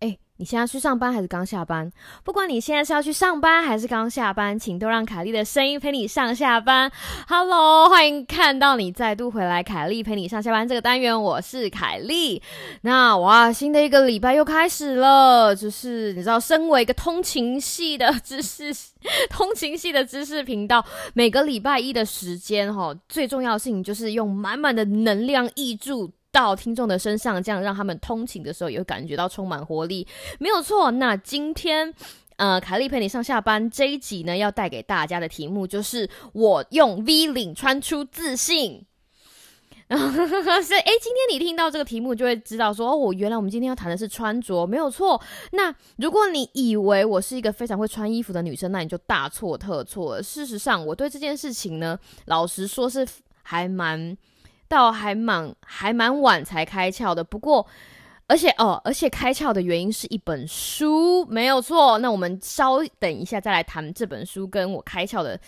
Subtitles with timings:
[0.00, 1.92] 哎，你现在去上班还是刚下班？
[2.24, 6.90] 不管你现在是要去上班还是刚下班，请都让凯莉的声音陪你上下班。
[7.28, 12.42] Hello，欢迎看到你再度回来，凯莉陪你上下班这个单元，我是凯莉。
[12.80, 18.72] 那哇，新的一个礼拜又开始了，就是你知道，身为一个通勤系的知识、
[19.28, 26.10] 通勤系的知识频道，每个礼拜一的时间哈，最重要的事情就是用满满的能量挹注。
[26.32, 30.06] 到听众的身上，这样让他们通勤的时候也会感觉到充满活力，
[30.38, 30.90] 没有错。
[30.92, 31.92] 那今天，
[32.36, 38.86] 呃，凯莉陪你上下班这一集呢，要带给大家的题目就是我用 V 领穿出自信。
[39.90, 45.20] 所以，哎，今天你听到这个题目，就会知道说，哦，我原来我们今天要谈的是穿着，没有错。
[45.50, 50.22] 那如果你以为我是一个非常会穿衣服的女生，那你就大错特错了。
[50.22, 53.04] 事实上，我对这件事情呢，老实说是
[53.42, 54.16] 还蛮。
[54.70, 57.66] 到还蛮还蛮晚才开窍的，不过，
[58.28, 61.98] 而且哦，而且开窍的原因是一本书，没有错。
[61.98, 65.38] 那我们稍等一下再来谈这本书跟我开窍的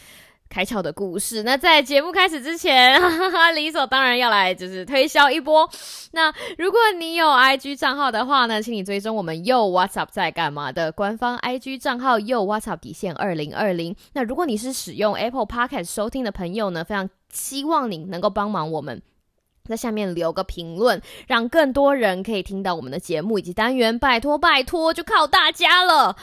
[0.51, 1.45] 开窍的故事。
[1.45, 5.71] 那在节目开始之前，哈 哈理所当然要来就是推销一波。
[6.11, 13.95] 那如果你有 IG 账号的话呢，请你追踪我们又 What's Up 在干嘛的官方 IG 账号又 What's Up 底线二零二零。
[14.15, 19.01] 那如果你是使用 Apple Podcast 收听的朋友呢，非常希望你能够帮忙我们。
[19.69, 26.17] 在下面留个评论，让更多人可以听到我们的节目以及单元，拜托拜托，就靠大家了。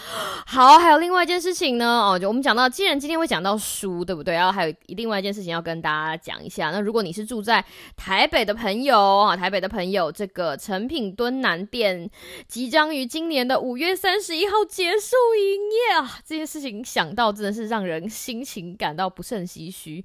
[0.46, 4.34] 好，还有另外一件事情呢，哦，就我们讲到，既然今天会讲到书，对不对？
[4.34, 6.72] 然后还有另外一件事情要跟大家讲一下。
[6.72, 7.64] 那如果你是住在
[7.96, 12.10] 台北的朋友啊，台北的朋友，这个成品敦南店
[12.48, 20.04] 即将于今年的五月三十一号结束营业啊，这件事情想到真的是让人心情感到不甚唏嘘。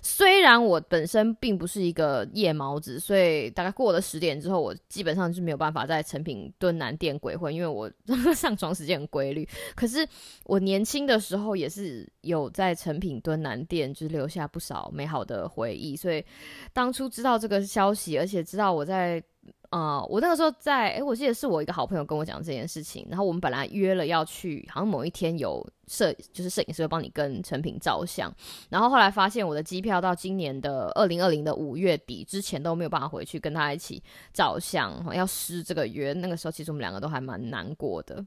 [0.00, 2.75] 虽然我本身并不是一个夜猫。
[2.80, 7.90] 所以大概过了十点之后，我基本上就没有办法在成品蹲南店鬼混，因为我
[8.34, 9.48] 上床时间很规律。
[9.74, 10.06] 可是
[10.44, 15.96] 我年轻的时候也是有在成品蹲南店，就是留下不少美好的回忆。
[15.96, 16.24] 所以
[16.72, 19.22] 当初知道这个消息，而且知道我在。
[19.70, 28.32] 啊，我那个时候在，哎，我记得是我一个好朋友跟我讲这件事情，然后我们本来约了要去，好像某一天有摄，就是摄影师会帮你跟成品照相，
[28.68, 38.24] 然后后来发现我的机票到今年的二零二零的五月底之前都没有办法回去跟他一起照相，要失这个约，那个时候其实我们两个都还蛮难过的。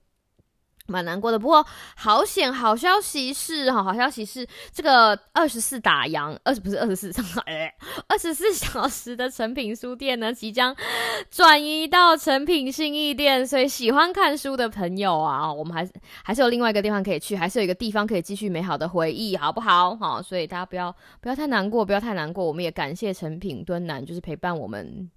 [0.91, 7.11] 蛮难过的，不过好险，好消息是哈，好消息是这个二十四打烊，二十不是二十四，
[7.45, 7.73] 哎，
[8.07, 10.75] 二十四小时的成品书店呢，即将
[11.29, 19.95] 转移到成品信义店，所以喜欢看书的朋友啊，我们还是还是有另外一个地方可以去，还是有一个地方可以继续美好的回忆，好不好？
[19.97, 25.09] 好，所以大家不要不要太难过，不要太难过，我们也感谢成品敦南，就是陪伴我们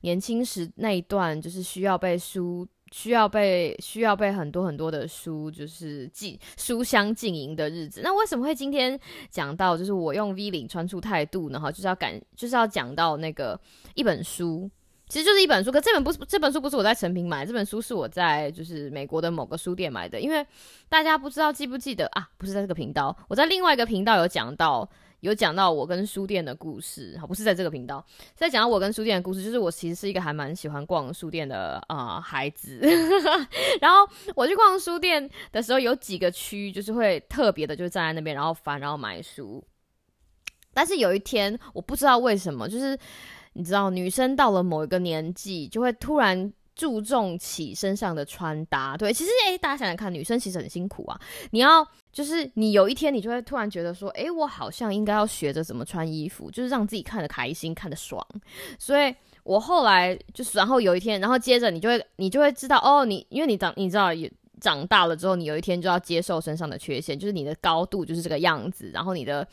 [0.00, 2.66] 年轻时那一段，就是需要被书。
[2.90, 8.00] 需要被需要被很多很多的书，就是进书香经营的日子。
[8.02, 8.98] 那为什么会今天
[9.30, 11.60] 讲到，就是我用 V 领穿出态度呢？
[11.60, 13.58] 哈，就是要感，就是要讲到那个
[13.94, 14.68] 一本书，
[15.08, 15.70] 其实就是一本书。
[15.70, 20.20] 可这本不是这本书不是我在成品买，这本书是我在就是美国的某个书店买的。
[20.20, 20.44] 因为
[20.88, 22.28] 大家不知道记不记得啊？
[22.38, 24.88] 不是在这个频道，我在另外一个频道有讲到。
[25.20, 28.04] 有讲到我跟书店的故事，好，不是在这个频道，
[28.34, 32.80] 在讲到我跟书店的故事，就是我其实是一个还蛮喜欢逛书店的啊孩子，
[33.80, 33.98] 然后
[34.34, 39.62] 我去逛书店的时候，有几个区就是会特别的，就是站在那边，然后翻，然后买书。
[40.72, 42.98] 但是有一天，我不知道为什么，就是
[43.52, 46.52] 你知道，女生到了某一个年纪，就会突然。
[46.80, 51.20] 注重起身上的穿搭，对，其实诶，大家想想看，女生其实很辛苦啊。
[51.50, 58.26] 你要就是你有一天，你就会突然觉得说，诶，我好像应该要学着怎么穿衣服，就是让自己看得开心，看得爽。
[58.78, 64.32] 所以我后来就是，然后有一天，然后接着你就会，你就会知道，哦，你因为你长，你知道也。
[64.60, 69.46] 长大了之后，你有一天就要接受身上的缺陷，就是你的高度就是这个样子，然后你的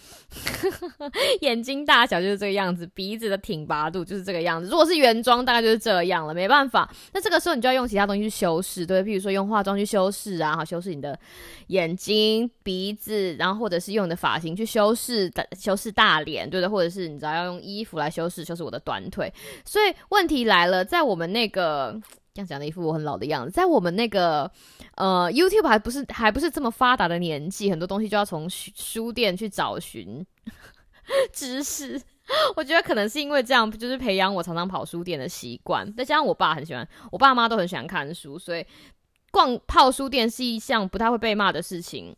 [1.41, 4.69] 眼睛大小就是这个样子，鼻子的挺拔度就是这个样子。
[4.69, 6.87] 如果是原装，大概就是这样了，没办法。
[7.13, 11.17] 那这个时候你就要用其他东西去修饰，对，比如说用化妆去修饰啊，好修饰你的
[11.67, 19.33] 眼睛、鼻子，然后或者是用你的发型去修饰的修饰大脸，对的，或者是你知道要用衣服来修饰，修饰我的短腿。
[19.63, 21.99] 所以问题来了，在我们那个。
[22.37, 23.51] 这样讲的一副我很老的样子。
[23.51, 24.49] 在我们那个
[24.93, 30.23] 呃 YouTube 还不是还不是这么发达的年纪，很多东西就要从书店去找寻
[31.33, 31.99] 知识。
[32.55, 35.91] 我觉得可能是因为这样，就是培养我常常跑书店的习惯。
[35.95, 38.63] 再加上我爸很喜欢，我爸妈都很喜欢看书，所以
[39.31, 42.15] 逛泡书店是一项不太会被骂的事情。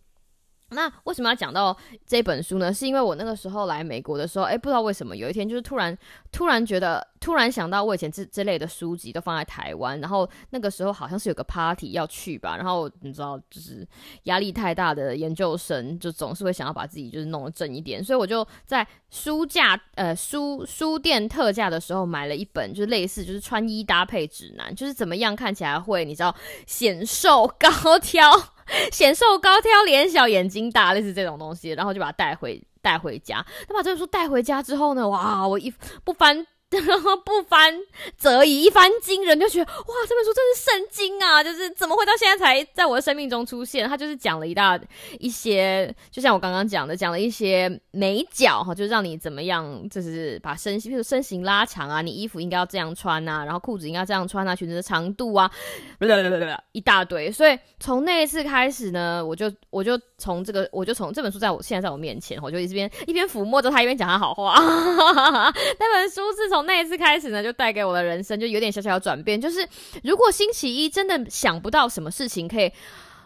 [0.72, 1.76] 那为什么要讲到
[2.06, 2.74] 这本书呢？
[2.74, 5.98] 是因为我那个时候来美国的时候，哎，不知道为什么有一天就是突然
[6.32, 13.88] 突然觉得，突然想到我以前这这类的书籍都放在台湾，然后那个时候好像是有个 party 要去吧，然后你知道，就是
[14.24, 26.36] 压力太大的研究生就总是会想要把自己就是弄得正一点，所以我就在书架呃书书店特价的时候买了一本，就是类似就是穿衣搭配指南，就是怎么样看起来会你知道
[26.68, 28.30] 显瘦高挑。
[28.92, 33.46] 显瘦高挑，脸小眼睛大，类似这种东西，然后就把它带回带回家。
[33.68, 35.74] 他把这本书带回家之后呢，哇，我一
[36.04, 36.48] 不翻。
[37.26, 37.80] 不翻
[38.16, 40.99] 则已，一翻惊人，就觉得哇，这本书真是圣经
[41.44, 43.88] 就是怎么会到现在才在我的生命中出现？
[43.88, 44.80] 他就是讲了一大
[45.20, 55.50] 一些，就像我刚刚讲的，讲了一些美脚哈，就是让你怎么样，就是把身形，比如身形拉长啊，你衣服应该要这样穿啊，然后裤子应该这样穿啊，裙子的长度啊，
[56.74, 57.32] 一大堆。
[57.32, 64.54] 所以从那一次开始呢，我就我就从这个，我就从这本书在我现在在我面前，我就一边一边抚摸着他，一边讲他好话。
[65.80, 66.60] 那本书是从。
[66.70, 69.40] 那一次开始呢，就带给我的人生就有点小小的转变。
[69.40, 69.68] 就是
[70.04, 72.72] 如果星期一真的想不到什么事情可以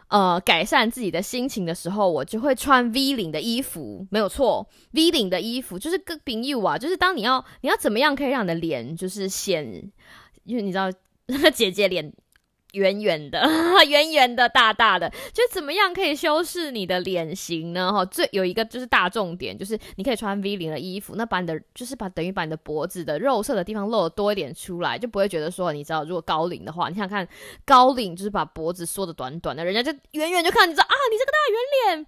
[0.08, 4.08] 呃改善自己的心情的时候，我就会穿 V 领的衣服。
[4.12, 9.92] 没有错，V 领的衣服就是更平 you 啊，就是当你要你要怎么样可以让你的脸就是显，
[10.46, 10.90] 因为你知道
[11.54, 12.14] 姐姐脸。
[12.74, 13.42] 圆圆的，
[13.88, 17.92] 圆圆的，大大的，就怎么样可以修饰你的脸型呢？
[17.92, 27.28] 哈，最有一个就是大重点，就是你可以穿 V 领的衣服，那把你的就是把等于把你的脖子的肉色的地方露的多一点出来，就不会觉得说，你知道，如果高领的话，你想看
[27.66, 32.08] 高领就是把脖子缩的短短的，人家就远远就看，你知道啊，你这个大圆脸。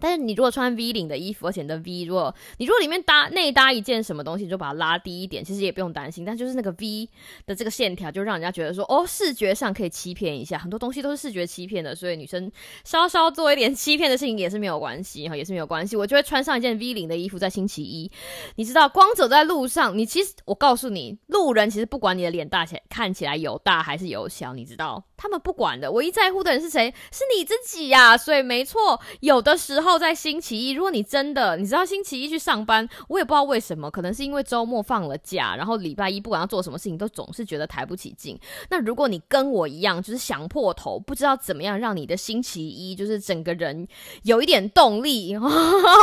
[0.00, 6.24] 但是你如果穿 V 领的衣服，而且你的 V，如果你如果里面搭内搭一件什么东西，你就把它拉低一点，其实也不用担心。
[6.24, 7.08] 但就是那个 V
[7.46, 10.58] 的这个线条，就让人家觉得说，哦，视觉上可以欺骗一下。
[10.58, 12.50] 很多东西都是视觉欺骗的，所以女生
[12.84, 15.96] 稍稍做一点欺骗的事情也是没有关系，哈，也是没有关系。
[15.96, 18.10] 我就会穿上一件 V 领的衣服，在星期一，
[18.56, 26.94] 你知道，光走在路上，你其实我告诉你，路人其实不管你的脸大起来看起来有大还是有小，你知道，他们不管的，唯一在乎的人是谁？
[27.12, 28.16] 是你自己呀。
[28.16, 30.70] 所以没错，有的时候在星期一。
[30.70, 38.38] 如果你真的你知道星期一去上班，我也不知道为什么，可能是因为周末放了假，然后礼拜一不管要做什么事情都总是觉得抬不起劲。
[38.70, 43.88] 那如果你跟我一样，就是想破头，不知道怎么样让你的星期一就是整个人
[44.22, 45.36] 有一点动力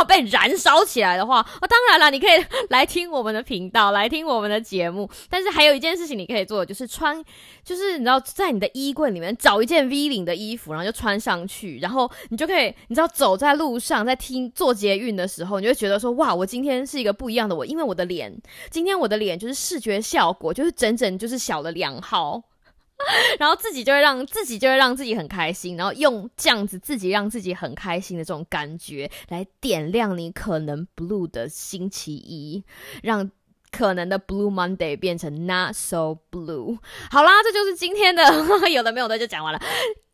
[0.06, 5.08] 被燃烧起来的话，哦，当然了，你可以来听我们的频道，来听我们的节目。
[5.30, 7.24] 但是还有一件事情你可以做，就是穿，
[7.64, 14.46] 就是你知道在你的衣柜里面找一件 V 领的衣服，然后就穿上去，然后你就可以，你知道走在路上，在听。
[14.56, 18.34] 做捷运的时候，你就觉得说哇，我今天是一个不一样的我，因为我的脸，
[18.70, 22.42] 今天我的脸就是视觉效果，就是整整就是小了两号，
[23.38, 32.64] 然后自己就会让自己就会让自己很开心，然后用这样子自己让自己很开心的这种感觉来点亮你可能 blue 的星期一，
[33.02, 33.30] 让
[33.70, 36.78] 可能的 blue Monday 变成 not so blue。
[37.10, 38.22] 好啦，这就是今天的
[38.70, 39.60] 有的没有的就讲完了。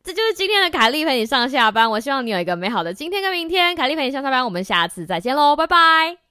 [0.05, 3.75] 这就是今天的凯丽陪你上下班，我希望你有一个美好的今天跟明天。
[3.77, 6.22] 凯丽陪你上下班，我们下次再见喽，拜拜。